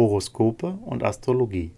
[0.00, 1.72] Horoskope und Astrologie.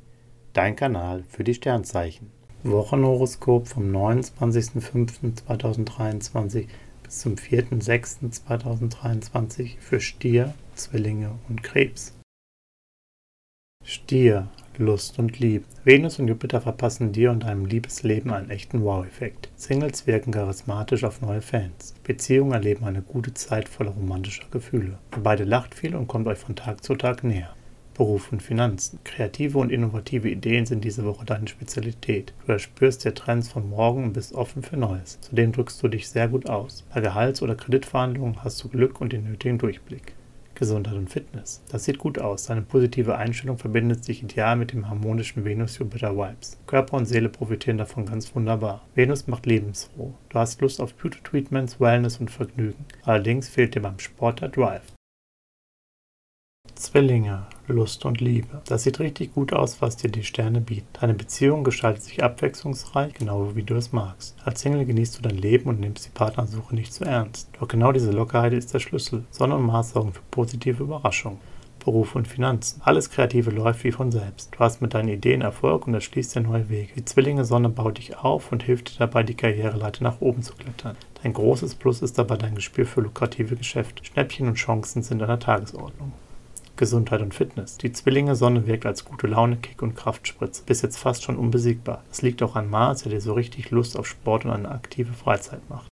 [0.52, 2.30] Dein Kanal für die Sternzeichen.
[2.62, 6.68] Wochenhoroskop vom 29.05.2023
[7.02, 12.16] bis zum 4.06.2023 für Stier, Zwillinge und Krebs.
[13.84, 14.46] Stier,
[14.78, 15.64] Lust und Liebe.
[15.82, 19.50] Venus und Jupiter verpassen dir und deinem Liebesleben einen echten Wow-Effekt.
[19.56, 21.96] Singles wirken charismatisch auf neue Fans.
[22.04, 24.98] Beziehungen erleben eine gute Zeit voller romantischer Gefühle.
[25.20, 27.56] Beide lacht viel und kommt euch von Tag zu Tag näher.
[27.94, 28.98] Beruf und Finanzen.
[29.04, 32.32] Kreative und innovative Ideen sind diese Woche deine Spezialität.
[32.46, 35.18] Du erspürst dir Trends von morgen und bist offen für Neues.
[35.20, 36.84] Zudem drückst du dich sehr gut aus.
[36.92, 40.14] Bei Gehalts- oder Kreditverhandlungen hast du Glück und den nötigen Durchblick.
[40.54, 41.62] Gesundheit und Fitness.
[41.70, 42.44] Das sieht gut aus.
[42.44, 46.58] Deine positive Einstellung verbindet sich ideal mit dem harmonischen Venus-Jupiter-Vibes.
[46.66, 48.86] Körper und Seele profitieren davon ganz wunderbar.
[48.94, 50.14] Venus macht lebensfroh.
[50.28, 52.84] Du hast Lust auf Beauty-Treatments, Wellness und Vergnügen.
[53.02, 54.92] Allerdings fehlt dir beim Sport der Drive.
[56.74, 58.62] Zwillinge, Lust und Liebe.
[58.66, 60.86] Das sieht richtig gut aus, was dir die Sterne bieten.
[61.00, 64.36] Deine Beziehung gestaltet sich abwechslungsreich, genau wie du es magst.
[64.44, 67.48] Als Single genießt du dein Leben und nimmst die Partnersuche nicht zu ernst.
[67.58, 69.24] Doch genau diese Lockerheit ist der Schlüssel.
[69.30, 71.38] Sonne und Mars sorgen für positive Überraschungen.
[71.84, 72.80] Beruf und Finanzen.
[72.84, 74.50] Alles Kreative läuft wie von selbst.
[74.52, 76.92] Du hast mit deinen Ideen Erfolg und erschließt dir neue Wege.
[76.94, 80.54] Die Zwillinge Sonne baut dich auf und hilft dir dabei, die Karriereleiter nach oben zu
[80.54, 80.96] klettern.
[81.22, 84.04] Dein großes Plus ist dabei dein Gespür für lukrative Geschäfte.
[84.04, 86.12] Schnäppchen und Chancen sind an der Tagesordnung.
[86.82, 87.78] Gesundheit und Fitness.
[87.78, 90.64] Die Zwillinge-Sonne wirkt als gute Laune-Kick und Kraftspritze.
[90.66, 92.02] Bis jetzt fast schon unbesiegbar.
[92.08, 95.12] Das liegt auch an Mars, der dir so richtig Lust auf Sport und eine aktive
[95.12, 95.86] Freizeit macht.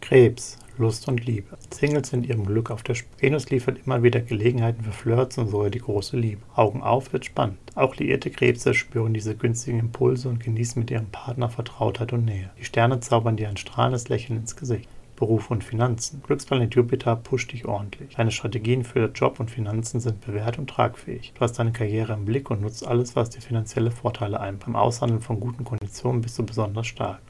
[0.00, 1.56] Krebs, Lust und Liebe.
[1.72, 3.12] Singles sind ihrem Glück auf der Spur.
[3.20, 6.42] Venus liefert immer wieder Gelegenheiten für Flirts und sogar die große Liebe.
[6.56, 7.60] Augen auf, wird spannend.
[7.76, 12.50] Auch liierte Krebse spüren diese günstigen Impulse und genießen mit ihrem Partner Vertrautheit und Nähe.
[12.58, 14.88] Die Sterne zaubern dir ein strahlendes Lächeln ins Gesicht.
[15.22, 16.20] Beruf und Finanzen.
[16.26, 18.16] Glücksplanet Jupiter pusht dich ordentlich.
[18.16, 21.32] Deine Strategien für Job und Finanzen sind bewährt und tragfähig.
[21.36, 24.58] Du hast deine Karriere im Blick und nutzt alles, was dir finanzielle Vorteile ein.
[24.58, 27.20] Beim Aushandeln von guten Konditionen bist du besonders stark.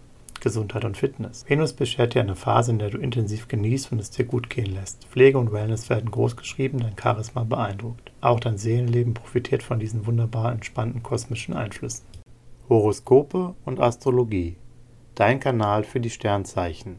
[0.41, 1.45] Gesundheit und Fitness.
[1.47, 4.73] Venus beschert dir eine Phase, in der du intensiv genießt und es dir gut gehen
[4.73, 5.05] lässt.
[5.09, 8.11] Pflege und Wellness werden groß geschrieben, dein Charisma beeindruckt.
[8.23, 12.07] Auch dein Seelenleben profitiert von diesen wunderbar entspannten kosmischen Einflüssen.
[12.71, 14.57] Horoskope und Astrologie.
[15.15, 16.99] Dein Kanal für die Sternzeichen.